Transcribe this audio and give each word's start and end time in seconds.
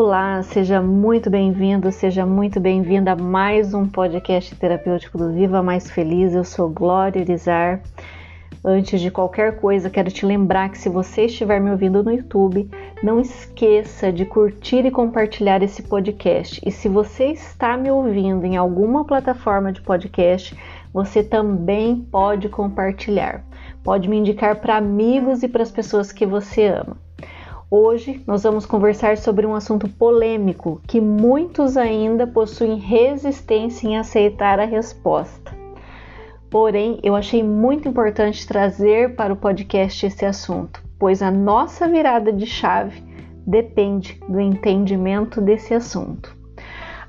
Olá, 0.00 0.40
seja 0.44 0.80
muito 0.80 1.28
bem-vindo, 1.28 1.90
seja 1.90 2.24
muito 2.24 2.60
bem-vinda 2.60 3.10
a 3.10 3.16
mais 3.16 3.74
um 3.74 3.84
podcast 3.84 4.54
terapêutico 4.54 5.18
do 5.18 5.32
Viva 5.32 5.60
Mais 5.60 5.90
Feliz. 5.90 6.36
Eu 6.36 6.44
sou 6.44 6.68
Glória 6.68 7.18
Irizar. 7.18 7.82
Antes 8.64 9.00
de 9.00 9.10
qualquer 9.10 9.58
coisa, 9.58 9.90
quero 9.90 10.08
te 10.08 10.24
lembrar 10.24 10.68
que 10.68 10.78
se 10.78 10.88
você 10.88 11.24
estiver 11.24 11.60
me 11.60 11.72
ouvindo 11.72 12.04
no 12.04 12.12
YouTube, 12.12 12.70
não 13.02 13.18
esqueça 13.18 14.12
de 14.12 14.24
curtir 14.24 14.86
e 14.86 14.90
compartilhar 14.92 15.64
esse 15.64 15.82
podcast. 15.82 16.60
E 16.64 16.70
se 16.70 16.88
você 16.88 17.32
está 17.32 17.76
me 17.76 17.90
ouvindo 17.90 18.44
em 18.44 18.56
alguma 18.56 19.04
plataforma 19.04 19.72
de 19.72 19.80
podcast, 19.80 20.56
você 20.94 21.24
também 21.24 21.96
pode 21.96 22.48
compartilhar. 22.48 23.44
Pode 23.82 24.08
me 24.08 24.18
indicar 24.18 24.60
para 24.60 24.76
amigos 24.76 25.42
e 25.42 25.48
para 25.48 25.64
as 25.64 25.72
pessoas 25.72 26.12
que 26.12 26.24
você 26.24 26.66
ama. 26.66 27.07
Hoje 27.70 28.22
nós 28.26 28.44
vamos 28.44 28.64
conversar 28.64 29.18
sobre 29.18 29.46
um 29.46 29.54
assunto 29.54 29.86
polêmico 29.90 30.80
que 30.86 31.02
muitos 31.02 31.76
ainda 31.76 32.26
possuem 32.26 32.78
resistência 32.78 33.86
em 33.86 33.98
aceitar 33.98 34.58
a 34.58 34.64
resposta. 34.64 35.54
Porém, 36.48 36.98
eu 37.02 37.14
achei 37.14 37.42
muito 37.42 37.86
importante 37.86 38.46
trazer 38.48 39.14
para 39.16 39.34
o 39.34 39.36
podcast 39.36 40.06
esse 40.06 40.24
assunto, 40.24 40.82
pois 40.98 41.20
a 41.20 41.30
nossa 41.30 41.86
virada 41.86 42.32
de 42.32 42.46
chave 42.46 43.04
depende 43.46 44.18
do 44.26 44.40
entendimento 44.40 45.38
desse 45.38 45.74
assunto. 45.74 46.34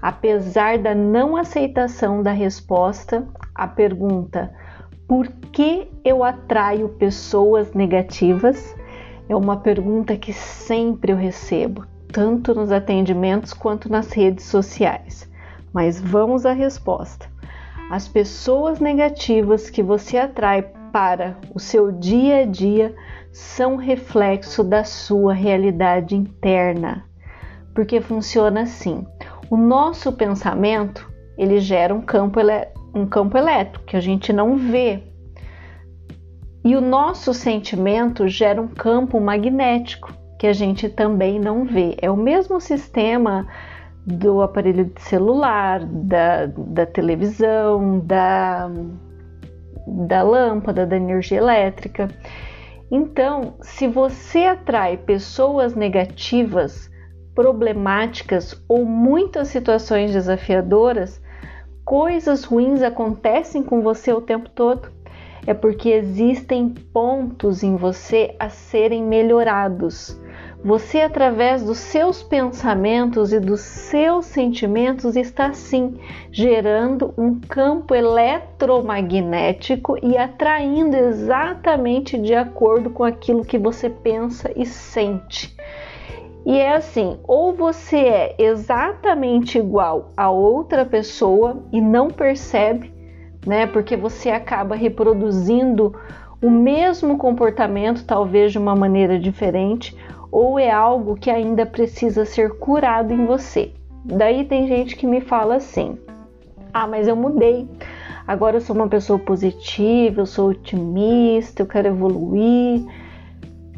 Apesar 0.01 0.77
da 0.77 0.93
não 0.93 1.37
aceitação 1.37 2.21
da 2.21 2.33
resposta 2.33 3.25
à 3.55 3.65
pergunta 3.65 4.53
por 5.07 5.25
que 5.53 5.87
eu 6.03 6.21
atraio 6.21 6.89
pessoas 6.89 7.73
negativas, 7.73 8.75
é 9.29 9.35
uma 9.35 9.57
pergunta 9.57 10.17
que 10.17 10.33
sempre 10.33 11.11
eu 11.11 11.15
recebo, 11.15 11.85
tanto 12.11 12.55
nos 12.55 12.71
atendimentos 12.71 13.53
quanto 13.53 13.87
nas 13.87 14.11
redes 14.11 14.45
sociais. 14.45 15.29
Mas 15.71 16.01
vamos 16.01 16.47
à 16.47 16.51
resposta. 16.51 17.27
As 17.91 18.07
pessoas 18.07 18.79
negativas 18.79 19.69
que 19.69 19.83
você 19.83 20.17
atrai 20.17 20.63
para 20.91 21.37
o 21.53 21.59
seu 21.59 21.91
dia 21.91 22.41
a 22.41 22.45
dia 22.45 22.95
são 23.31 23.75
reflexo 23.75 24.63
da 24.63 24.83
sua 24.83 25.33
realidade 25.33 26.15
interna. 26.15 27.05
Porque 27.75 28.01
funciona 28.01 28.61
assim: 28.61 29.05
o 29.49 29.55
nosso 29.55 30.11
pensamento 30.11 31.07
ele 31.37 31.59
gera 31.59 31.93
um 31.93 32.01
campo, 32.01 32.39
um 32.93 33.05
campo 33.05 33.37
elétrico 33.37 33.85
que 33.85 33.95
a 33.95 34.01
gente 34.01 34.33
não 34.33 34.57
vê, 34.57 35.03
e 36.63 36.75
o 36.75 36.81
nosso 36.81 37.33
sentimento 37.33 38.27
gera 38.27 38.61
um 38.61 38.67
campo 38.67 39.19
magnético 39.19 40.13
que 40.37 40.47
a 40.47 40.53
gente 40.53 40.89
também 40.89 41.39
não 41.39 41.65
vê. 41.65 41.97
É 42.01 42.09
o 42.09 42.17
mesmo 42.17 42.59
sistema 42.59 43.47
do 44.05 44.41
aparelho 44.41 44.85
de 44.85 45.01
celular, 45.01 45.85
da, 45.85 46.45
da 46.47 46.85
televisão, 46.85 47.99
da, 47.99 48.69
da 49.87 50.23
lâmpada, 50.23 50.85
da 50.85 50.97
energia 50.97 51.37
elétrica. 51.37 52.09
Então, 52.91 53.55
se 53.61 53.87
você 53.87 54.45
atrai 54.45 54.97
pessoas 54.97 55.75
negativas, 55.75 56.89
problemáticas 57.35 58.61
ou 58.67 58.85
muitas 58.85 59.49
situações 59.49 60.11
desafiadoras, 60.11 61.21
coisas 61.85 62.43
ruins 62.43 62.81
acontecem 62.81 63.63
com 63.63 63.81
você 63.81 64.11
o 64.11 64.21
tempo 64.21 64.49
todo 64.49 64.98
é 65.49 65.53
porque 65.55 65.89
existem 65.89 66.69
pontos 66.69 67.63
em 67.63 67.75
você 67.75 68.35
a 68.37 68.49
serem 68.49 69.03
melhorados. 69.03 70.15
Você, 70.63 71.01
através 71.01 71.63
dos 71.63 71.79
seus 71.79 72.21
pensamentos 72.21 73.33
e 73.33 73.39
dos 73.39 73.61
seus 73.61 74.27
sentimentos, 74.27 75.15
está 75.15 75.51
sim 75.51 75.97
gerando 76.31 77.15
um 77.17 77.39
campo 77.39 77.95
eletromagnético 77.95 79.97
e 80.05 80.15
atraindo 80.15 80.95
exatamente 80.95 82.15
de 82.15 82.35
acordo 82.35 82.91
com 82.91 83.03
aquilo 83.03 83.43
que 83.43 83.57
você 83.57 83.89
pensa 83.89 84.51
e 84.55 84.67
sente. 84.67 85.57
E 86.45 86.59
é 86.59 86.75
assim: 86.75 87.17
ou 87.23 87.53
você 87.53 87.97
é 87.97 88.35
exatamente 88.37 89.57
igual 89.57 90.11
a 90.15 90.29
outra 90.29 90.85
pessoa 90.85 91.63
e 91.71 91.81
não 91.81 92.07
percebe, 92.07 92.98
né? 93.45 93.67
Porque 93.67 93.95
você 93.95 94.29
acaba 94.29 94.75
reproduzindo 94.75 95.93
o 96.41 96.49
mesmo 96.49 97.17
comportamento, 97.17 98.05
talvez 98.05 98.51
de 98.51 98.57
uma 98.57 98.75
maneira 98.75 99.19
diferente, 99.19 99.95
ou 100.31 100.57
é 100.57 100.71
algo 100.71 101.15
que 101.15 101.29
ainda 101.29 101.65
precisa 101.65 102.23
ser 102.25 102.57
curado 102.57 103.13
em 103.13 103.25
você. 103.25 103.73
Daí 104.05 104.45
tem 104.45 104.67
gente 104.67 104.95
que 104.95 105.05
me 105.05 105.21
fala 105.21 105.55
assim: 105.55 105.97
"Ah, 106.73 106.87
mas 106.87 107.07
eu 107.07 107.15
mudei. 107.15 107.67
Agora 108.27 108.57
eu 108.57 108.61
sou 108.61 108.75
uma 108.75 108.87
pessoa 108.87 109.17
positiva, 109.17 110.21
eu 110.21 110.25
sou 110.25 110.51
otimista, 110.51 111.61
eu 111.61 111.67
quero 111.67 111.89
evoluir". 111.89 112.85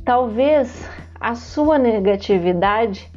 Talvez 0.03 0.89
a 1.19 1.35
sua 1.35 1.77
negatividade 1.77 3.09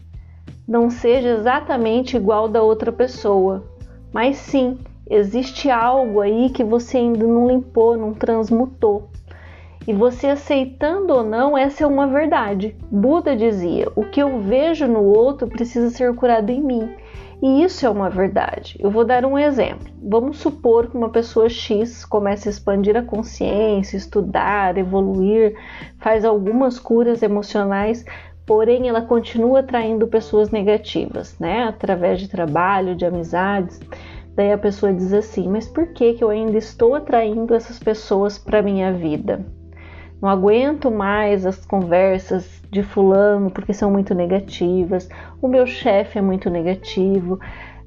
não 0.67 0.89
seja 0.89 1.29
exatamente 1.29 2.17
igual 2.17 2.49
da 2.49 2.63
outra 2.63 2.91
pessoa, 2.93 3.65
mas 4.13 4.37
sim 4.37 4.79
Existe 5.09 5.71
algo 5.71 6.21
aí 6.21 6.51
que 6.51 6.65
você 6.65 6.99
ainda 6.99 7.27
não 7.27 7.49
limpou, 7.49 7.97
não 7.97 8.15
transmutou. 8.15 9.11
E 9.87 9.93
você 9.93 10.29
aceitando 10.29 11.13
ou 11.13 11.23
não, 11.23 11.59
essa 11.59 11.85
é 11.85 11.87
uma 11.87 12.07
verdade. 12.07 12.75
Buda 12.91 13.37
dizia: 13.37 13.93
o 13.95 14.05
que 14.05 14.23
eu 14.23 14.41
vejo 14.41 14.87
no 14.87 15.03
outro 15.03 15.47
precisa 15.47 15.91
ser 15.91 16.15
curado 16.15 16.51
em 16.51 16.63
mim. 16.63 16.91
E 17.43 17.63
isso 17.63 17.85
é 17.85 17.91
uma 17.91 18.09
verdade. 18.09 18.77
Eu 18.81 18.91
vou 18.91 19.05
dar 19.05 19.27
um 19.27 19.39
exemplo. 19.39 19.87
Vamos 20.03 20.39
supor 20.39 20.89
que 20.89 20.97
uma 20.97 21.11
pessoa 21.11 21.49
X 21.51 22.03
comece 22.07 22.49
a 22.49 22.51
expandir 22.51 22.97
a 22.97 23.03
consciência, 23.03 23.99
estudar, 23.99 24.79
evoluir, 24.79 25.55
faz 25.99 26.25
algumas 26.25 26.79
curas 26.79 27.23
emocionais, 27.23 28.03
porém 28.47 28.89
ela 28.89 29.03
continua 29.03 29.61
atraindo 29.61 30.07
pessoas 30.07 30.51
negativas, 30.51 31.39
né? 31.39 31.65
Através 31.65 32.19
de 32.19 32.29
trabalho, 32.29 32.97
de 32.97 33.05
amizades. 33.05 33.79
Daí 34.35 34.53
a 34.53 34.59
pessoa 34.59 34.93
diz 34.93 35.13
assim: 35.13 35.49
Mas 35.49 35.69
por 35.69 35.89
que, 35.89 36.15
que 36.15 36.25
eu 36.25 36.31
ainda 36.31 36.59
estou 36.59 36.95
atraindo 36.95 37.55
essas 37.55 37.79
pessoas 37.79 38.39
para 38.39 38.63
minha 38.63 38.93
vida? 38.93 39.45
Não 40.21 40.29
aguento 40.29 40.91
mais 40.91 41.45
as 41.45 41.65
conversas 41.67 42.63
de 42.71 42.83
Fulano 42.83 43.51
porque 43.51 43.73
são 43.73 43.91
muito 43.91 44.15
negativas, 44.15 45.09
o 45.41 45.47
meu 45.47 45.67
chefe 45.67 46.19
é 46.19 46.23
muito 46.23 46.49
negativo, 46.49 47.39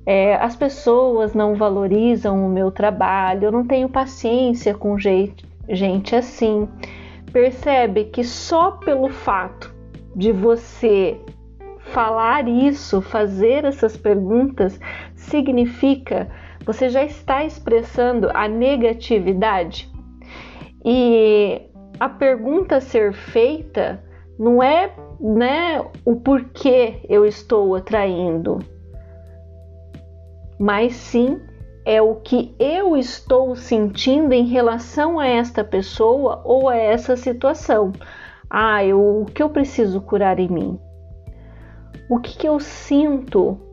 é, 0.05 0.35
as 0.35 0.55
pessoas 0.55 1.33
não 1.33 1.55
valorizam 1.55 2.45
o 2.45 2.49
meu 2.49 2.71
trabalho, 2.71 3.45
eu 3.45 3.51
não 3.51 3.65
tenho 3.65 3.89
paciência 3.89 4.73
com 4.73 4.97
gente, 4.97 5.45
gente 5.67 6.15
assim. 6.15 6.69
Percebe 7.33 8.05
que 8.05 8.23
só 8.23 8.71
pelo 8.71 9.09
fato 9.09 9.73
de 10.15 10.31
você 10.31 11.19
falar 11.87 12.47
isso, 12.47 13.01
fazer 13.01 13.65
essas 13.65 13.97
perguntas, 13.97 14.79
significa 15.17 16.29
você 16.65 16.89
já 16.89 17.03
está 17.03 17.43
expressando 17.43 18.29
a 18.33 18.47
negatividade. 18.47 19.89
E 20.85 21.61
a 21.99 22.07
pergunta 22.07 22.77
a 22.77 22.81
ser 22.81 23.13
feita 23.13 24.03
não 24.37 24.61
é 24.61 24.93
né, 25.19 25.83
o 26.05 26.17
porquê 26.17 27.01
eu 27.09 27.25
estou 27.25 27.75
atraindo, 27.75 28.59
mas 30.59 30.93
sim 30.93 31.39
é 31.85 32.01
o 32.01 32.15
que 32.15 32.53
eu 32.59 32.97
estou 32.97 33.55
sentindo 33.55 34.33
em 34.33 34.45
relação 34.45 35.19
a 35.19 35.25
esta 35.25 35.63
pessoa 35.63 36.41
ou 36.43 36.69
a 36.69 36.75
essa 36.75 37.15
situação. 37.15 37.93
Ah, 38.49 38.83
eu, 38.83 39.21
o 39.21 39.25
que 39.25 39.41
eu 39.41 39.49
preciso 39.49 40.01
curar 40.01 40.37
em 40.37 40.49
mim? 40.49 40.79
O 42.09 42.19
que, 42.19 42.37
que 42.37 42.47
eu 42.47 42.59
sinto 42.59 43.66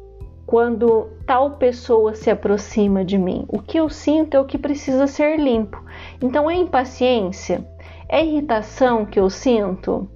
quando 0.47 1.11
tal 1.27 1.53
pessoa 1.53 2.15
se 2.15 2.31
aproxima 2.31 3.05
de 3.05 3.17
mim. 3.17 3.45
O 3.49 3.61
que 3.61 3.79
eu 3.79 3.89
sinto 3.89 4.37
é 4.37 4.41
o 4.41 4.45
que 4.45 4.59
precisa 4.59 5.07
ser 5.07 5.39
limpo. 5.39 5.83
Então 6.23 6.51
é 6.51 6.55
impaciência? 6.55 7.67
É 8.09 8.25
irritação 8.25 9.07
que 9.07 9.19
eu 9.19 9.31
sinto? 9.31 10.09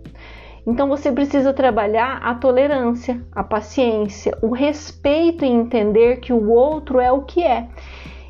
Então 0.66 0.86
você 0.86 1.10
precisa 1.10 1.52
trabalhar 1.54 2.18
a 2.22 2.34
tolerância, 2.34 3.24
a 3.32 3.42
paciência, 3.42 4.36
o 4.42 4.52
respeito 4.52 5.44
e 5.44 5.48
entender 5.48 6.20
que 6.20 6.32
o 6.32 6.50
outro 6.50 7.00
é 7.00 7.10
o 7.10 7.22
que 7.22 7.42
é 7.42 7.66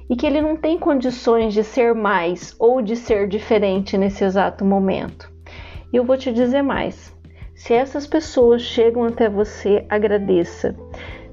e 0.09 0.17
que 0.17 0.25
ele 0.25 0.41
não 0.41 0.57
tem 0.57 0.79
condições 0.79 1.53
de 1.53 1.65
ser 1.65 1.95
mais 1.95 2.55
ou 2.59 2.81
de 2.81 2.95
ser 2.95 3.27
diferente 3.27 3.99
nesse 3.99 4.25
exato 4.25 4.65
momento. 4.65 5.31
E 5.93 5.97
eu 5.97 6.05
vou 6.05 6.17
te 6.17 6.33
dizer 6.33 6.63
mais: 6.63 7.13
se 7.57 7.75
essas 7.75 8.07
pessoas 8.07 8.63
chegam 8.63 9.05
até 9.05 9.29
você, 9.29 9.85
agradeça 9.89 10.77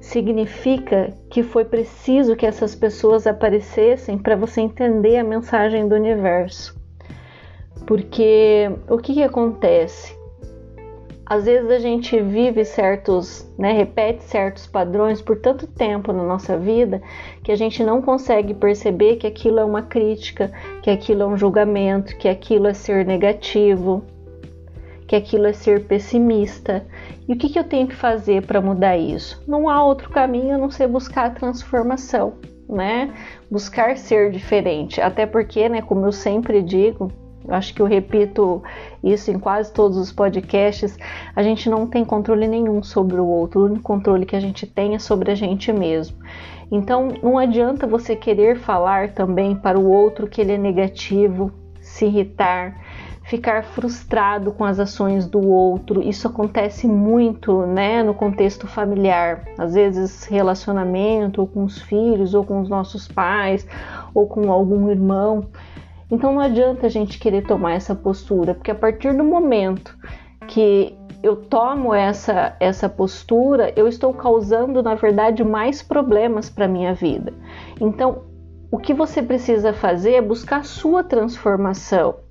significa 0.06 1.12
que 1.28 1.42
foi 1.42 1.64
preciso 1.64 2.36
que 2.36 2.46
essas 2.46 2.74
pessoas 2.74 3.26
aparecessem 3.26 4.16
para 4.16 4.36
você 4.36 4.60
entender 4.60 5.18
a 5.18 5.24
mensagem 5.24 5.88
do 5.88 5.94
universo. 5.94 6.74
Porque 7.86 8.70
o 8.88 8.98
que, 8.98 9.14
que 9.14 9.22
acontece? 9.22 10.16
às 11.28 11.44
vezes 11.44 11.68
a 11.68 11.80
gente 11.80 12.20
vive 12.20 12.64
certos, 12.64 13.44
né, 13.58 13.72
repete 13.72 14.22
certos 14.22 14.68
padrões 14.68 15.20
por 15.20 15.36
tanto 15.40 15.66
tempo 15.66 16.12
na 16.12 16.22
nossa 16.22 16.56
vida 16.56 17.02
que 17.42 17.50
a 17.50 17.56
gente 17.56 17.82
não 17.82 18.00
consegue 18.00 18.54
perceber 18.54 19.16
que 19.16 19.26
aquilo 19.26 19.58
é 19.58 19.64
uma 19.64 19.82
crítica, 19.82 20.52
que 20.82 20.88
aquilo 20.88 21.22
é 21.22 21.26
um 21.26 21.36
julgamento, 21.36 22.16
que 22.16 22.28
aquilo 22.28 22.68
é 22.68 22.72
ser 22.72 23.04
negativo, 23.04 24.04
que 25.06 25.16
aquilo 25.16 25.46
é 25.46 25.52
ser 25.52 25.86
pessimista. 25.86 26.86
E 27.28 27.32
o 27.32 27.36
que, 27.36 27.48
que 27.48 27.58
eu 27.58 27.64
tenho 27.64 27.86
que 27.86 27.94
fazer 27.94 28.46
para 28.46 28.60
mudar 28.60 28.96
isso? 28.96 29.42
Não 29.46 29.68
há 29.68 29.82
outro 29.82 30.10
caminho 30.10 30.54
a 30.54 30.58
não 30.58 30.70
ser 30.70 30.88
buscar 30.88 31.26
a 31.26 31.30
transformação, 31.30 32.34
né? 32.68 33.14
Buscar 33.50 33.96
ser 33.96 34.30
diferente. 34.30 35.00
Até 35.00 35.26
porque, 35.26 35.68
né, 35.68 35.82
como 35.82 36.06
eu 36.06 36.12
sempre 36.12 36.62
digo, 36.62 37.10
acho 37.48 37.74
que 37.74 37.80
eu 37.80 37.86
repito 37.86 38.62
isso 39.02 39.30
em 39.30 39.38
quase 39.38 39.72
todos 39.72 39.96
os 39.96 40.12
podcasts, 40.12 40.98
a 41.34 41.42
gente 41.42 41.70
não 41.70 41.86
tem 41.86 42.04
controle 42.04 42.48
nenhum 42.48 42.82
sobre 42.82 43.20
o 43.20 43.26
outro, 43.26 43.60
o 43.60 43.64
único 43.66 43.82
controle 43.82 44.26
que 44.26 44.36
a 44.36 44.40
gente 44.40 44.66
tem 44.66 44.94
é 44.94 44.98
sobre 44.98 45.30
a 45.30 45.34
gente 45.34 45.72
mesmo. 45.72 46.16
Então 46.70 47.08
não 47.22 47.38
adianta 47.38 47.86
você 47.86 48.16
querer 48.16 48.58
falar 48.58 49.12
também 49.12 49.54
para 49.54 49.78
o 49.78 49.88
outro 49.88 50.26
que 50.26 50.40
ele 50.40 50.52
é 50.52 50.58
negativo, 50.58 51.52
se 51.80 52.06
irritar, 52.06 52.76
ficar 53.26 53.64
frustrado 53.64 54.52
com 54.52 54.64
as 54.64 54.78
ações 54.78 55.26
do 55.26 55.40
outro. 55.48 56.00
Isso 56.00 56.28
acontece 56.28 56.86
muito, 56.86 57.66
né, 57.66 58.02
no 58.02 58.14
contexto 58.14 58.68
familiar. 58.68 59.44
Às 59.58 59.74
vezes 59.74 60.24
relacionamento 60.24 61.40
ou 61.40 61.46
com 61.46 61.64
os 61.64 61.82
filhos 61.82 62.34
ou 62.34 62.44
com 62.44 62.60
os 62.60 62.68
nossos 62.68 63.08
pais 63.08 63.66
ou 64.14 64.28
com 64.28 64.50
algum 64.50 64.88
irmão. 64.88 65.48
Então 66.10 66.32
não 66.32 66.40
adianta 66.40 66.86
a 66.86 66.88
gente 66.88 67.18
querer 67.18 67.44
tomar 67.44 67.72
essa 67.72 67.96
postura, 67.96 68.54
porque 68.54 68.70
a 68.70 68.76
partir 68.76 69.12
do 69.16 69.24
momento 69.24 69.96
que 70.46 70.96
eu 71.20 71.34
tomo 71.34 71.92
essa 71.92 72.56
essa 72.60 72.88
postura, 72.88 73.72
eu 73.74 73.88
estou 73.88 74.14
causando, 74.14 74.80
na 74.84 74.94
verdade, 74.94 75.42
mais 75.42 75.82
problemas 75.82 76.48
para 76.48 76.68
minha 76.68 76.94
vida. 76.94 77.34
Então, 77.80 78.22
o 78.70 78.78
que 78.78 78.94
você 78.94 79.20
precisa 79.20 79.72
fazer 79.72 80.12
é 80.12 80.22
buscar 80.22 80.58
a 80.58 80.62
sua 80.62 81.02
transformação. 81.02 82.25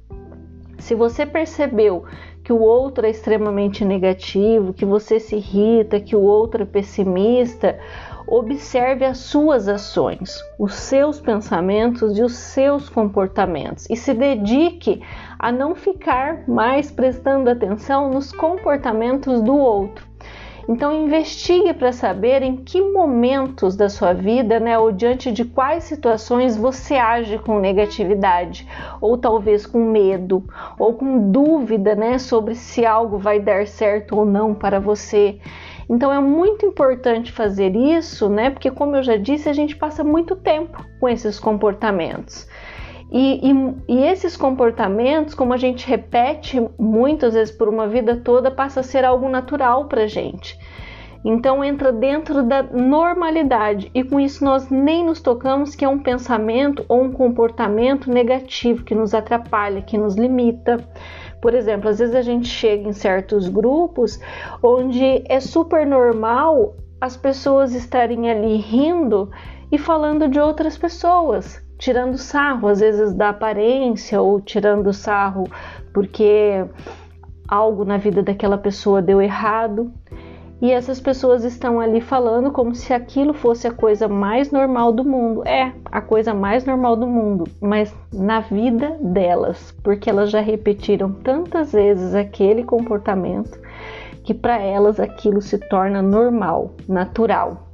Se 0.79 0.93
você 0.93 1.25
percebeu 1.25 2.05
que 2.43 2.53
o 2.53 2.61
outro 2.61 3.05
é 3.05 3.09
extremamente 3.09 3.83
negativo, 3.83 4.73
que 4.73 4.85
você 4.85 5.19
se 5.19 5.35
irrita, 5.37 5.99
que 5.99 6.15
o 6.15 6.21
outro 6.21 6.61
é 6.61 6.65
pessimista, 6.65 7.79
observe 8.27 9.05
as 9.05 9.17
suas 9.17 9.67
ações, 9.67 10.39
os 10.57 10.73
seus 10.73 11.19
pensamentos 11.19 12.17
e 12.17 12.23
os 12.23 12.35
seus 12.35 12.89
comportamentos 12.89 13.87
e 13.89 13.95
se 13.95 14.13
dedique 14.13 15.01
a 15.37 15.51
não 15.51 15.75
ficar 15.75 16.47
mais 16.47 16.91
prestando 16.91 17.49
atenção 17.49 18.09
nos 18.09 18.31
comportamentos 18.31 19.41
do 19.41 19.55
outro. 19.55 20.14
Então 20.67 20.91
investigue 20.91 21.73
para 21.73 21.91
saber 21.91 22.41
em 22.41 22.55
que 22.55 22.81
momentos 22.81 23.75
da 23.75 23.87
sua 23.87 24.13
vida, 24.13 24.59
né, 24.59 24.77
ou 24.77 24.91
diante 24.91 25.31
de 25.31 25.45
quais 25.45 25.83
situações 25.83 26.57
você 26.57 26.95
age 26.95 27.37
com 27.37 27.59
negatividade, 27.59 28.67
ou 28.99 29.17
talvez 29.17 29.65
com 29.65 29.91
medo, 29.91 30.43
ou 30.79 30.93
com 30.93 31.31
dúvida, 31.31 31.95
né, 31.95 32.17
sobre 32.17 32.55
se 32.55 32.85
algo 32.85 33.17
vai 33.17 33.39
dar 33.39 33.67
certo 33.67 34.17
ou 34.17 34.25
não 34.25 34.55
para 34.55 34.79
você. 34.79 35.39
Então 35.87 36.11
é 36.11 36.19
muito 36.19 36.65
importante 36.65 37.31
fazer 37.31 37.75
isso, 37.75 38.27
né? 38.27 38.49
Porque, 38.49 38.71
como 38.71 38.95
eu 38.95 39.03
já 39.03 39.17
disse, 39.17 39.47
a 39.47 39.53
gente 39.53 39.75
passa 39.75 40.03
muito 40.03 40.35
tempo 40.35 40.83
com 40.99 41.07
esses 41.07 41.39
comportamentos. 41.39 42.47
E, 43.11 43.39
e, 43.49 43.75
e, 43.87 44.03
esses 44.03 44.35
comportamentos, 44.35 45.33
como 45.33 45.53
a 45.53 45.57
gente 45.57 45.87
repete 45.87 46.59
muitas 46.77 47.33
vezes 47.33 47.55
por 47.55 47.69
uma 47.69 47.87
vida 47.87 48.17
toda, 48.17 48.49
passa 48.49 48.79
a 48.79 48.83
ser 48.83 49.05
algo 49.05 49.29
natural 49.29 49.85
para 49.85 50.07
gente. 50.07 50.57
Então 51.23 51.63
entra 51.63 51.91
dentro 51.91 52.43
da 52.43 52.61
normalidade 52.61 53.89
e 53.95 54.03
com 54.03 54.19
isso 54.19 54.45
nós 54.45 54.69
nem 54.69 55.03
nos 55.03 55.21
tocamos 55.21 55.73
que 55.73 55.83
é 55.83 55.89
um 55.89 55.97
pensamento 55.97 56.85
ou 56.87 57.01
um 57.01 57.11
comportamento 57.11 58.11
negativo 58.11 58.83
que 58.83 58.93
nos 58.93 59.11
atrapalha, 59.11 59.81
que 59.81 59.97
nos 59.97 60.15
limita. 60.15 60.77
Por 61.41 61.55
exemplo, 61.55 61.89
às 61.89 61.97
vezes 61.97 62.13
a 62.13 62.21
gente 62.21 62.47
chega 62.47 62.87
em 62.87 62.93
certos 62.93 63.49
grupos 63.49 64.19
onde 64.61 65.23
é 65.27 65.39
super 65.39 65.83
normal 65.87 66.75
as 67.01 67.17
pessoas 67.17 67.73
estarem 67.73 68.29
ali 68.29 68.57
rindo 68.57 69.31
e 69.71 69.79
falando 69.79 70.27
de 70.27 70.39
outras 70.39 70.77
pessoas, 70.77 71.64
tirando 71.77 72.17
sarro, 72.17 72.67
às 72.67 72.79
vezes 72.79 73.13
da 73.13 73.29
aparência 73.29 74.21
ou 74.21 74.39
tirando 74.39 74.91
sarro 74.93 75.45
porque 75.93 76.65
algo 77.47 77.85
na 77.85 77.97
vida 77.97 78.23
daquela 78.23 78.57
pessoa 78.57 79.01
deu 79.01 79.21
errado 79.21 79.91
e 80.61 80.71
essas 80.71 80.99
pessoas 80.99 81.43
estão 81.43 81.79
ali 81.79 81.99
falando 81.99 82.49
como 82.49 82.73
se 82.73 82.93
aquilo 82.93 83.33
fosse 83.33 83.67
a 83.67 83.71
coisa 83.71 84.07
mais 84.07 84.51
normal 84.51 84.93
do 84.93 85.03
mundo. 85.03 85.45
É 85.45 85.73
a 85.91 86.01
coisa 86.01 86.33
mais 86.33 86.65
normal 86.65 86.95
do 86.95 87.05
mundo, 87.05 87.45
mas 87.61 87.93
na 88.11 88.39
vida 88.39 88.97
delas, 89.01 89.75
porque 89.83 90.09
elas 90.09 90.31
já 90.31 90.39
repetiram 90.39 91.11
tantas 91.11 91.73
vezes 91.73 92.15
aquele 92.15 92.63
comportamento 92.63 93.59
que 94.23 94.33
para 94.33 94.57
elas 94.59 94.99
aquilo 94.99 95.41
se 95.41 95.57
torna 95.57 96.01
normal, 96.01 96.71
natural. 96.87 97.64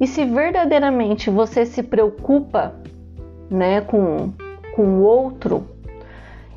E 0.00 0.06
se 0.06 0.24
verdadeiramente 0.24 1.30
você 1.30 1.66
se 1.66 1.82
preocupa, 1.82 2.74
né, 3.50 3.80
com 3.80 4.32
com 4.78 5.00
o 5.00 5.02
outro 5.02 5.66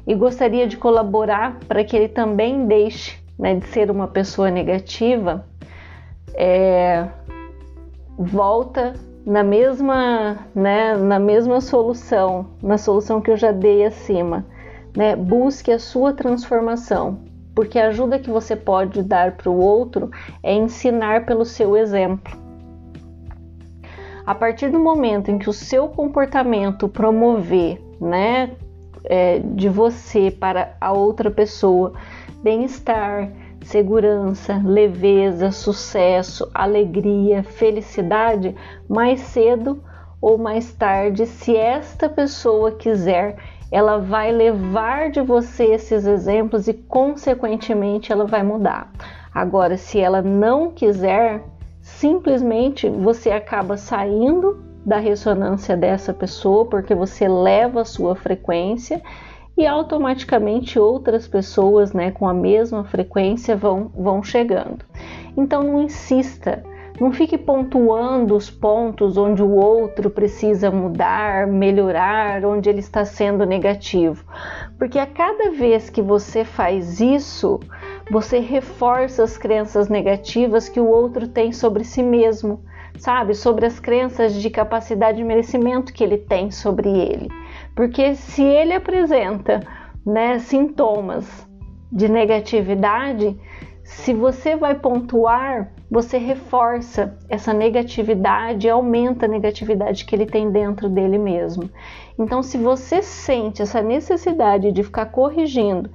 e 0.05 0.13
gostaria 0.13 0.67
de 0.67 0.77
colaborar 0.77 1.57
para 1.67 1.83
que 1.83 1.97
ele 1.97 2.07
também 2.07 2.67
deixe 2.67 3.17
né, 3.37 3.55
de 3.55 3.65
ser 3.65 3.89
uma 3.89 4.07
pessoa 4.07 4.51
negativa, 4.51 5.43
é, 6.35 7.07
volta 8.15 8.93
na 9.25 9.43
mesma, 9.43 10.37
né, 10.53 10.95
na 10.95 11.17
mesma 11.17 11.61
solução, 11.61 12.45
na 12.61 12.77
solução 12.77 13.19
que 13.19 13.31
eu 13.31 13.37
já 13.37 13.51
dei 13.51 13.85
acima. 13.85 14.45
Né? 14.95 15.15
Busque 15.15 15.71
a 15.71 15.79
sua 15.79 16.13
transformação, 16.13 17.17
porque 17.55 17.79
a 17.79 17.87
ajuda 17.87 18.19
que 18.19 18.29
você 18.29 18.55
pode 18.55 19.01
dar 19.01 19.31
para 19.31 19.49
o 19.49 19.59
outro 19.59 20.11
é 20.43 20.53
ensinar 20.53 21.25
pelo 21.25 21.43
seu 21.43 21.75
exemplo. 21.75 22.40
A 24.25 24.35
partir 24.35 24.69
do 24.69 24.79
momento 24.79 25.31
em 25.31 25.37
que 25.37 25.49
o 25.49 25.53
seu 25.53 25.87
comportamento 25.87 26.87
promover, 26.87 27.81
né, 27.99 28.51
é, 29.03 29.39
de 29.39 29.67
você 29.67 30.29
para 30.29 30.75
a 30.79 30.91
outra 30.91 31.31
pessoa 31.31 31.93
bem-estar, 32.43 33.31
segurança, 33.63 34.61
leveza, 34.63 35.51
sucesso, 35.51 36.49
alegria, 36.53 37.43
felicidade, 37.43 38.55
mais 38.87 39.19
cedo 39.21 39.83
ou 40.19 40.37
mais 40.37 40.71
tarde, 40.73 41.25
se 41.25 41.55
esta 41.55 42.07
pessoa 42.07 42.71
quiser, 42.71 43.37
ela 43.71 43.97
vai 43.97 44.31
levar 44.31 45.09
de 45.09 45.21
você 45.21 45.65
esses 45.65 46.05
exemplos 46.05 46.67
e, 46.67 46.73
consequentemente, 46.73 48.11
ela 48.11 48.25
vai 48.25 48.43
mudar. 48.43 48.91
Agora, 49.33 49.77
se 49.77 49.99
ela 49.99 50.21
não 50.21 50.71
quiser, 50.71 51.41
simplesmente 52.01 52.89
você 52.89 53.29
acaba 53.29 53.77
saindo 53.77 54.59
da 54.83 54.97
ressonância 54.97 55.77
dessa 55.77 56.11
pessoa 56.11 56.65
porque 56.65 56.95
você 56.95 57.27
leva 57.27 57.81
a 57.81 57.85
sua 57.85 58.15
frequência 58.15 59.03
e 59.55 59.67
automaticamente 59.67 60.79
outras 60.79 61.27
pessoas 61.27 61.93
né, 61.93 62.09
com 62.09 62.27
a 62.27 62.33
mesma 62.33 62.83
frequência 62.85 63.55
vão, 63.55 63.91
vão 63.95 64.23
chegando. 64.23 64.83
Então 65.37 65.61
não 65.61 65.83
insista, 65.83 66.63
não 66.99 67.11
fique 67.11 67.37
pontuando 67.37 68.35
os 68.35 68.49
pontos 68.49 69.15
onde 69.15 69.43
o 69.43 69.51
outro 69.51 70.09
precisa 70.09 70.71
mudar, 70.71 71.45
melhorar, 71.45 72.43
onde 72.43 72.67
ele 72.67 72.79
está 72.79 73.05
sendo 73.05 73.45
negativo, 73.45 74.25
porque 74.79 74.97
a 74.97 75.05
cada 75.05 75.51
vez 75.51 75.87
que 75.87 76.01
você 76.01 76.43
faz 76.43 76.99
isso, 76.99 77.59
você 78.11 78.39
reforça 78.39 79.23
as 79.23 79.37
crenças 79.37 79.87
negativas 79.87 80.67
que 80.67 80.81
o 80.81 80.85
outro 80.85 81.29
tem 81.29 81.53
sobre 81.53 81.85
si 81.85 82.03
mesmo, 82.03 82.61
sabe? 82.97 83.33
Sobre 83.33 83.65
as 83.65 83.79
crenças 83.79 84.33
de 84.33 84.49
capacidade 84.49 85.21
e 85.21 85.23
merecimento 85.23 85.93
que 85.93 86.03
ele 86.03 86.17
tem 86.17 86.51
sobre 86.51 86.89
ele. 86.89 87.29
Porque 87.73 88.13
se 88.15 88.43
ele 88.43 88.73
apresenta 88.73 89.61
né, 90.05 90.39
sintomas 90.39 91.47
de 91.89 92.09
negatividade, 92.09 93.39
se 93.81 94.13
você 94.13 94.57
vai 94.57 94.75
pontuar, 94.75 95.71
você 95.89 96.17
reforça 96.17 97.17
essa 97.29 97.53
negatividade, 97.53 98.69
aumenta 98.69 99.25
a 99.25 99.29
negatividade 99.29 100.03
que 100.03 100.13
ele 100.13 100.25
tem 100.25 100.51
dentro 100.51 100.89
dele 100.89 101.17
mesmo. 101.17 101.69
Então, 102.19 102.43
se 102.43 102.57
você 102.57 103.01
sente 103.01 103.61
essa 103.61 103.81
necessidade 103.81 104.69
de 104.73 104.83
ficar 104.83 105.05
corrigindo 105.05 105.89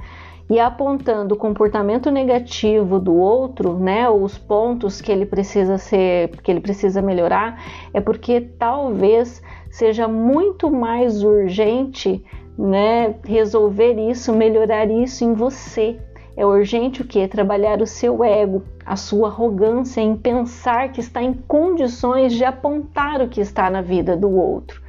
e 0.49 0.61
apontando 0.61 1.35
o 1.35 1.39
comportamento 1.39 2.11
negativo 2.11 3.01
do 3.01 3.15
outro, 3.15 3.79
né, 3.79 4.09
os 4.09 4.39
pontos 4.39 5.01
que 5.01 5.11
ele 5.11 5.27
precisa 5.27 5.77
ser, 5.77 6.31
que 6.43 6.51
ele 6.51 6.61
precisa 6.61 7.03
melhorar, 7.03 7.61
é 7.93 8.01
porque 8.01 8.41
talvez 8.41 9.43
seja 9.71 10.07
muito 10.07 10.71
mais 10.71 11.23
urgente, 11.25 12.25
né, 12.57 13.17
resolver 13.25 13.95
isso, 14.09 14.33
melhorar 14.33 14.91
isso 14.91 15.25
em 15.25 15.35
você 15.35 15.99
É 16.37 16.45
urgente 16.45 17.01
o 17.01 17.07
que? 17.07 17.27
Trabalhar 17.27 17.81
o 17.81 17.87
seu 17.87 18.23
ego, 18.23 18.63
a 18.85 18.95
sua 18.95 19.29
arrogância 19.29 20.03
em 20.03 20.15
pensar 20.15 20.93
que 20.93 21.01
está 21.01 21.23
em 21.23 21.33
condições 21.33 22.35
de 22.35 22.45
apontar 22.45 23.23
o 23.23 23.29
que 23.29 23.41
está 23.41 23.71
na 23.71 23.81
vida 23.81 24.15
do 24.15 24.31
outro. 24.31 24.83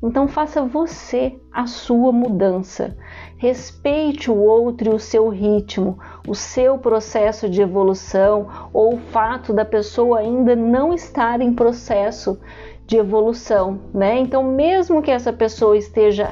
Então 0.00 0.28
faça 0.28 0.62
você 0.62 1.36
a 1.50 1.66
sua 1.66 2.12
mudança. 2.12 2.96
Respeite 3.36 4.30
o 4.30 4.36
outro 4.36 4.92
e 4.92 4.94
o 4.94 4.98
seu 4.98 5.28
ritmo, 5.28 5.98
o 6.26 6.34
seu 6.34 6.78
processo 6.78 7.48
de 7.48 7.60
evolução 7.60 8.46
ou 8.72 8.94
o 8.94 8.98
fato 8.98 9.52
da 9.52 9.64
pessoa 9.64 10.20
ainda 10.20 10.54
não 10.54 10.94
estar 10.94 11.40
em 11.40 11.52
processo 11.52 12.38
de 12.86 12.96
evolução, 12.96 13.80
né? 13.94 14.18
Então, 14.18 14.42
mesmo 14.42 15.02
que 15.02 15.10
essa 15.10 15.32
pessoa 15.32 15.76
esteja 15.76 16.30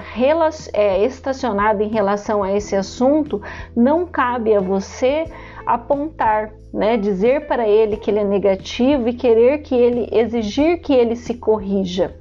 é, 0.73 1.05
estacionada 1.05 1.83
em 1.83 1.89
relação 1.89 2.43
a 2.43 2.53
esse 2.53 2.77
assunto, 2.77 3.41
não 3.75 4.07
cabe 4.07 4.55
a 4.55 4.61
você 4.61 5.25
apontar, 5.65 6.53
né? 6.73 6.97
Dizer 6.97 7.47
para 7.47 7.67
ele 7.67 7.97
que 7.97 8.11
ele 8.11 8.21
é 8.21 8.25
negativo 8.25 9.09
e 9.09 9.15
querer 9.15 9.59
que 9.59 9.75
ele 9.75 10.09
exigir 10.13 10.81
que 10.81 10.93
ele 10.93 11.17
se 11.17 11.35
corrija. 11.35 12.15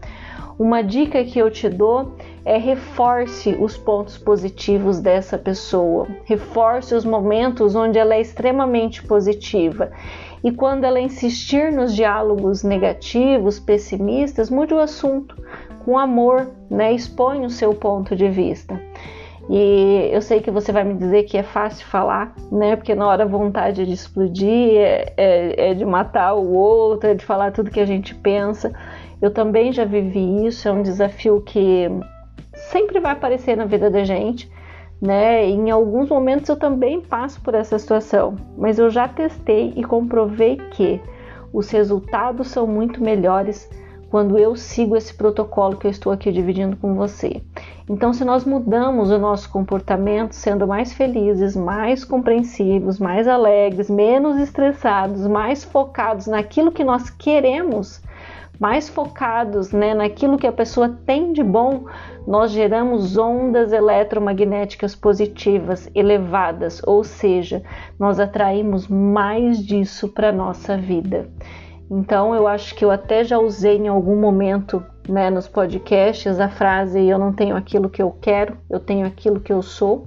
Uma 0.58 0.82
dica 0.82 1.24
que 1.24 1.40
eu 1.40 1.50
te 1.52 1.68
dou 1.68 2.14
é 2.44 2.58
reforce 2.58 3.56
os 3.60 3.78
pontos 3.78 4.18
positivos 4.18 5.00
dessa 5.00 5.38
pessoa, 5.38 6.08
reforce 6.26 6.96
os 6.96 7.06
momentos 7.06 7.76
onde 7.76 8.00
ela 8.00 8.16
é 8.16 8.22
extremamente 8.22 9.04
positiva. 9.04 9.92
E 10.44 10.52
quando 10.52 10.86
ela 10.86 11.00
insistir 11.00 11.72
nos 11.72 11.96
diálogos 11.96 12.64
negativos, 12.64 13.60
pessimistas, 13.60 14.50
mude 14.50 14.74
o 14.74 14.80
assunto 14.80 15.36
com 15.86 15.98
amor, 15.98 16.50
né? 16.70 16.94
Expõe 16.94 17.46
o 17.46 17.50
seu 17.50 17.74
ponto 17.74 18.16
de 18.16 18.28
vista. 18.30 18.80
E 19.50 20.10
eu 20.12 20.22
sei 20.22 20.40
que 20.42 20.50
você 20.50 20.72
vai 20.72 20.84
me 20.84 20.94
dizer 20.96 21.24
que 21.24 21.38
é 21.38 21.44
fácil 21.44 21.86
falar, 21.88 22.34
né? 22.52 22.76
Porque 22.76 22.96
na 22.96 23.08
hora 23.08 23.24
a 23.24 23.28
vontade 23.28 23.86
de 23.86 23.94
explodir 23.94 24.78
é, 24.78 25.14
é, 25.18 25.72
é 25.72 25.74
de 25.74 25.86
matar 25.86 26.34
o 26.34 26.54
outro, 26.54 27.10
é 27.10 27.14
de 27.14 27.26
falar 27.26 27.52
tudo 27.52 27.70
que 27.70 27.80
a 27.80 27.86
gente 27.86 28.16
pensa. 28.16 28.74
Eu 29.22 29.32
também 29.32 29.72
já 29.72 29.86
vivi 29.86 30.48
isso, 30.48 30.68
é 30.68 30.72
um 30.72 30.82
desafio 30.82 31.42
que 31.42 31.88
sempre 32.72 33.00
vai 33.00 33.12
aparecer 33.12 33.58
na 33.58 33.66
vida 33.66 33.90
da 33.90 34.04
gente, 34.04 34.50
né? 35.02 35.46
Em 35.46 35.70
alguns 35.70 36.10
momentos 36.10 36.48
eu 36.48 36.56
também 36.56 37.02
passo 37.02 37.42
por 37.42 37.54
essa 37.54 37.78
situação, 37.78 38.36
mas 38.58 38.80
eu 38.80 38.90
já 38.90 39.08
testei 39.08 39.74
e 39.76 39.84
comprovei 39.84 40.56
que 40.72 41.02
os 41.52 41.70
resultados 41.70 42.48
são 42.48 42.66
muito 42.66 43.04
melhores 43.04 43.70
quando 44.10 44.38
eu 44.38 44.56
sigo 44.58 44.96
esse 44.98 45.14
protocolo 45.14 45.78
que 45.78 45.88
eu 45.88 45.92
estou 45.92 46.12
aqui 46.12 46.32
dividindo 46.32 46.76
com 46.76 46.96
você. 46.96 47.42
Então, 47.90 48.14
se 48.14 48.26
nós 48.26 48.44
mudamos 48.44 49.10
o 49.10 49.18
nosso 49.18 49.50
comportamento, 49.50 50.34
sendo 50.34 50.68
mais 50.68 50.94
felizes, 50.94 51.56
mais 51.56 52.04
compreensivos, 52.04 53.00
mais 53.00 53.26
alegres, 53.26 53.90
menos 53.90 54.38
estressados, 54.38 55.26
mais 55.28 55.64
focados 55.64 56.28
naquilo 56.28 56.74
que 56.74 56.84
nós 56.84 57.10
queremos, 57.10 58.02
mais 58.62 58.88
focados 58.88 59.72
né, 59.72 59.96
naquilo 59.96 60.38
que 60.38 60.46
a 60.46 60.52
pessoa 60.52 60.96
tem 61.04 61.34
de 61.34 61.44
bom, 61.44 61.86
nós 62.28 62.52
geramos 62.52 63.18
ondas 63.18 63.74
eletromagnéticas 63.74 64.94
positivas 64.94 65.90
elevadas, 65.96 66.80
ou 66.86 67.04
seja, 67.04 67.64
nós 67.98 68.20
atraímos 68.20 68.88
mais 68.88 69.58
disso 69.66 70.10
para 70.10 70.32
nossa 70.32 70.78
vida. 70.78 71.28
Então, 71.90 72.36
eu 72.36 72.48
acho 72.48 72.76
que 72.76 72.86
eu 72.86 72.92
até 72.92 73.24
já 73.24 73.40
usei 73.40 73.78
em 73.78 73.88
algum 73.88 74.16
momento 74.16 74.86
né, 75.10 75.32
nos 75.32 75.48
podcasts 75.48 76.40
a 76.40 76.48
frase: 76.48 77.04
Eu 77.04 77.18
não 77.18 77.34
tenho 77.34 77.56
aquilo 77.56 77.90
que 77.90 78.02
eu 78.02 78.16
quero, 78.22 78.56
eu 78.70 78.80
tenho 78.80 79.08
aquilo 79.08 79.40
que 79.40 79.52
eu 79.52 79.64
sou. 79.64 80.06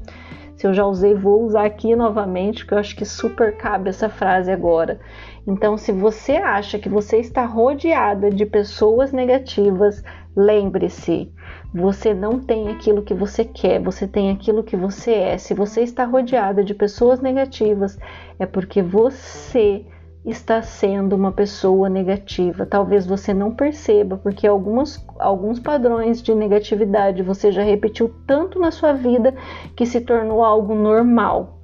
Se 0.57 0.67
eu 0.67 0.73
já 0.73 0.87
usei, 0.87 1.15
vou 1.15 1.45
usar 1.45 1.67
aqui 1.67 1.97
novamente, 1.97 2.61
porque 2.61 2.75
eu 2.75 2.79
acho 2.79 2.97
que 2.97 3.05
super 3.05 3.57
cabe 3.57 3.91
essa 3.91 4.09
frase 4.09 4.51
agora. 4.51 5.01
Então, 5.47 5.77
se 5.77 5.93
você 5.93 6.37
acha 6.37 6.79
que 6.79 6.89
você 6.89 7.19
está 7.19 7.45
rodeada 7.45 8.31
de 8.31 8.47
pessoas 8.47 9.13
negativas, 9.13 10.03
lembre-se, 10.35 11.31
você 11.75 12.15
não 12.15 12.41
tem 12.41 12.69
aquilo 12.69 13.03
que 13.03 13.13
você 13.13 13.45
quer, 13.45 13.81
você 13.81 14.07
tem 14.07 14.31
aquilo 14.31 14.63
que 14.63 14.77
você 14.77 15.13
é. 15.13 15.39
Se 15.39 15.53
você 15.53 15.83
está 15.83 16.05
rodeada 16.05 16.65
de 16.65 16.75
pessoas 16.75 17.21
negativas, 17.21 17.99
é 18.39 18.47
porque 18.47 18.81
você 18.81 19.85
está 20.25 20.63
sendo 20.63 21.15
uma 21.15 21.33
pessoa 21.33 21.89
negativa. 21.89 22.65
Talvez 22.65 23.07
você 23.07 23.35
não 23.35 23.55
perceba, 23.55 24.17
porque 24.17 24.47
algumas, 24.47 25.05
alguns 25.19 25.61
padrões 25.61 26.23
de 26.23 26.35
negatividade 26.35 27.23
você 27.23 27.53
já 27.53 27.63
repetiu 27.63 28.15
tanto 28.27 28.59
na 28.59 28.71
sua 28.71 28.95
vida 28.95 29.35
que 29.77 29.85
se 29.85 30.01
tornou 30.01 30.43
algo 30.43 30.75
normal. 30.75 31.59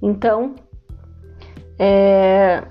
Então, 0.00 0.54
é, 1.78 2.62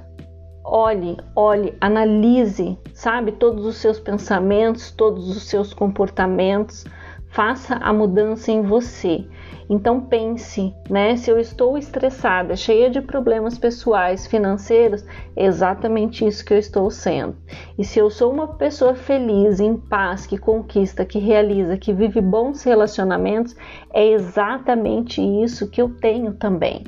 olhe, 0.66 1.16
olhe, 1.36 1.76
analise, 1.80 2.78
sabe, 2.92 3.34
todos 3.34 3.66
os 3.66 3.78
seus 3.78 4.00
pensamentos, 4.00 4.90
todos 4.92 5.30
os 5.30 5.44
seus 5.44 5.74
comportamentos, 5.74 6.86
faça 7.28 7.76
a 7.76 7.94
mudança 7.94 8.52
em 8.52 8.64
você. 8.64 9.28
Então 9.70 10.00
pense, 10.00 10.74
né? 10.90 11.16
Se 11.18 11.30
eu 11.30 11.40
estou 11.40 11.78
estressada, 11.78 12.56
cheia 12.56 12.90
de 12.90 13.02
problemas 13.02 13.58
pessoais, 13.58 14.26
financeiros, 14.26 15.06
é 15.36 15.46
exatamente 15.46 16.26
isso 16.26 16.46
que 16.46 16.54
eu 16.54 16.58
estou 16.58 16.90
sendo. 16.90 17.36
E 17.78 17.84
se 17.84 18.00
eu 18.00 18.10
sou 18.10 18.32
uma 18.32 18.48
pessoa 18.48 18.96
feliz, 18.96 19.60
em 19.60 19.76
paz, 19.76 20.26
que 20.26 20.38
conquista, 20.38 21.04
que 21.04 21.20
realiza, 21.20 21.78
que 21.78 21.94
vive 21.94 22.22
bons 22.22 22.64
relacionamentos, 22.64 23.56
é 23.94 24.08
exatamente 24.08 25.22
isso 25.22 25.70
que 25.70 25.82
eu 25.82 25.90
tenho 25.90 26.34
também. 26.34 26.84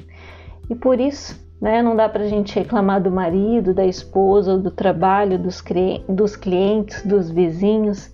E 0.69 0.75
por 0.75 0.99
isso 0.99 1.46
né? 1.61 1.81
Não 1.81 1.95
dá 1.95 2.07
para 2.07 2.23
a 2.23 2.27
gente 2.27 2.57
reclamar 2.57 3.01
do 3.01 3.11
marido, 3.11 3.73
da 3.73 3.85
esposa, 3.85 4.57
do 4.57 4.71
trabalho, 4.71 5.37
dos, 5.37 5.63
dos 6.07 6.35
clientes, 6.35 7.03
dos 7.05 7.29
vizinhos, 7.29 8.11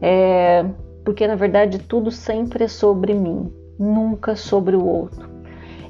é, 0.00 0.64
porque 1.04 1.26
na 1.26 1.34
verdade 1.34 1.78
tudo 1.78 2.10
sempre 2.10 2.64
é 2.64 2.68
sobre 2.68 3.14
mim, 3.14 3.52
nunca 3.78 4.34
sobre 4.34 4.76
o 4.76 4.84
outro. 4.84 5.30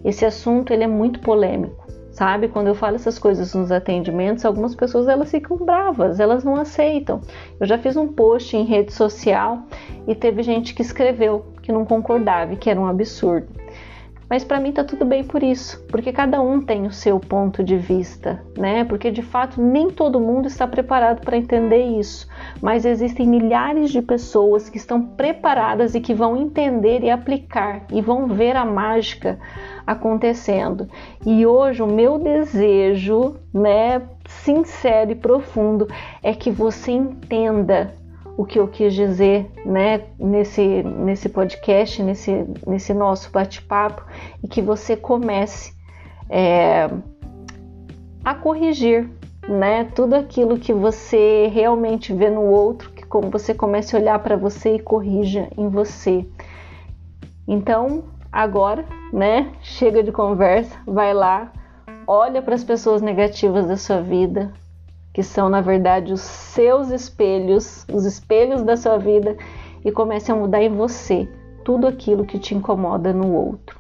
Esse 0.05 0.25
assunto 0.25 0.73
ele 0.73 0.83
é 0.83 0.89
muito 0.89 1.21
polêmico, 1.21 1.87
sabe? 2.11 2.49
Quando 2.49 2.67
eu 2.67 2.75
falo 2.75 2.97
essas 2.97 3.19
coisas 3.19 3.55
nos 3.55 3.71
atendimentos, 3.71 4.45
algumas 4.45 4.75
pessoas 4.75 5.07
elas 5.07 5.31
ficam 5.31 5.57
bravas, 5.59 6.19
elas 6.19 6.43
não 6.43 6.57
aceitam. 6.57 7.21
Eu 7.61 7.67
já 7.67 7.79
fiz 7.79 7.97
um 7.97 8.09
post 8.09 8.57
em 8.57 8.65
rede 8.65 8.93
social 8.93 9.62
e 10.09 10.15
teve 10.15 10.43
gente 10.43 10.75
que 10.75 10.83
escreveu 10.83 11.45
que 11.62 11.71
não 11.71 11.85
concordava 11.85 12.57
que 12.57 12.69
era 12.69 12.81
um 12.81 12.87
absurdo. 12.87 13.62
Mas 14.33 14.45
para 14.45 14.59
mim 14.59 14.73
tá 14.73 14.83
tudo 14.83 15.05
bem 15.05 15.23
por 15.23 15.43
isso, 15.43 15.85
porque 15.91 16.11
cada 16.11 16.41
um 16.41 16.59
tem 16.59 16.87
o 16.87 16.91
seu 16.91 17.21
ponto 17.21 17.62
de 17.62 17.77
vista, 17.77 18.43
né? 18.57 18.83
Porque 18.83 19.11
de 19.11 19.21
fato 19.21 19.61
nem 19.61 19.91
todo 19.91 20.19
mundo 20.19 20.49
está 20.49 20.67
preparado 20.67 21.21
para 21.21 21.37
entender 21.37 21.85
isso, 21.99 22.27
mas 22.59 22.87
existem 22.87 23.29
milhares 23.29 23.91
de 23.91 24.01
pessoas 24.01 24.71
que 24.71 24.79
estão 24.79 25.03
preparadas 25.03 25.95
e 25.95 26.01
que 26.01 26.15
vão 26.15 26.35
entender 26.35 27.03
e 27.03 27.11
aplicar 27.11 27.83
e 27.93 28.01
vão 28.01 28.27
ver 28.27 28.57
a 28.57 28.65
mágica 28.65 29.39
acontecendo. 29.87 30.89
E 31.27 31.45
hoje 31.45 31.83
o 31.83 31.87
meu 31.87 32.19
desejo, 32.19 33.37
né, 33.53 34.01
sincero 34.27 35.11
e 35.11 35.15
profundo 35.15 35.87
é 36.23 36.33
que 36.33 36.51
você 36.51 36.93
entenda 36.93 37.93
o 38.37 38.45
que 38.45 38.59
eu 38.59 38.67
quis 38.69 38.95
dizer 38.95 39.51
né, 39.65 40.03
nesse, 40.19 40.83
nesse 40.83 41.29
podcast, 41.29 42.03
nesse, 42.03 42.47
nesse 42.67 42.95
nosso 42.95 43.31
bate-papo, 43.31 44.05
e 44.43 44.49
que 44.49 44.62
você 44.62 44.97
comece 44.97 45.75
é, 46.31 46.89
a 48.25 48.35
corrigir 48.35 49.09
né, 49.49 49.85
tudo 49.95 50.15
aquilo 50.15 50.59
que 50.59 50.73
você 50.73 51.51
realmente 51.53 52.12
vê 52.12 52.31
no 52.31 52.43
outro, 52.43 52.91
que 52.91 53.05
como 53.05 53.31
você 53.31 53.53
comece 53.53 53.95
a 53.95 53.99
olhar 53.99 54.19
para 54.21 54.37
você 54.37 54.77
e 54.77 54.81
corrija 54.81 55.49
em 55.57 55.69
você. 55.69 56.27
Então, 57.47 58.05
agora, 58.31 58.85
né, 59.12 59.53
chega 59.61 60.03
de 60.03 60.12
conversa, 60.12 60.75
vai 60.87 61.12
lá, 61.12 61.53
olha 62.07 62.41
para 62.41 62.55
as 62.55 62.65
pessoas 62.65 63.03
negativas 63.03 63.67
da 63.67 63.77
sua 63.77 64.01
vida, 64.01 64.53
que 65.12 65.23
são 65.23 65.49
na 65.49 65.61
verdade 65.61 66.12
os 66.12 66.21
seus 66.21 66.90
espelhos, 66.90 67.87
os 67.92 68.04
espelhos 68.04 68.62
da 68.62 68.76
sua 68.76 68.99
vida, 68.99 69.37
e 69.85 69.90
comece 69.90 70.31
a 70.31 70.35
mudar 70.35 70.62
em 70.62 70.75
você 70.75 71.28
tudo 71.64 71.87
aquilo 71.87 72.25
que 72.25 72.38
te 72.38 72.54
incomoda 72.54 73.12
no 73.12 73.33
outro. 73.33 73.78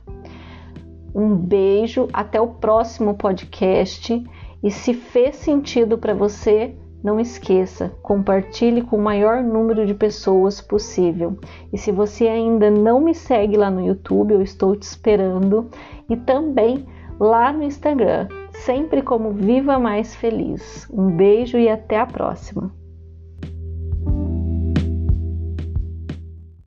Um 1.14 1.34
beijo, 1.34 2.08
até 2.12 2.40
o 2.40 2.48
próximo 2.48 3.14
podcast. 3.14 4.24
E 4.62 4.70
se 4.70 4.94
fez 4.94 5.36
sentido 5.36 5.98
para 5.98 6.14
você, 6.14 6.74
não 7.02 7.18
esqueça, 7.18 7.92
compartilhe 8.00 8.82
com 8.82 8.96
o 8.96 9.02
maior 9.02 9.42
número 9.42 9.84
de 9.84 9.92
pessoas 9.92 10.60
possível. 10.60 11.36
E 11.72 11.76
se 11.76 11.90
você 11.90 12.28
ainda 12.28 12.70
não 12.70 13.00
me 13.00 13.14
segue 13.14 13.56
lá 13.56 13.70
no 13.70 13.84
YouTube, 13.84 14.34
eu 14.34 14.42
estou 14.42 14.76
te 14.76 14.82
esperando. 14.82 15.68
E 16.08 16.16
também 16.16 16.86
lá 17.18 17.52
no 17.52 17.64
Instagram, 17.64 18.28
sempre 18.64 19.02
como 19.02 19.32
Viva 19.32 19.78
Mais 19.78 20.14
Feliz. 20.14 20.88
Um 20.90 21.16
beijo 21.16 21.58
e 21.58 21.68
até 21.68 21.98
a 21.98 22.06
próxima! 22.06 22.81